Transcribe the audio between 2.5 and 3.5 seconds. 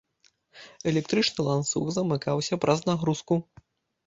праз нагрузку.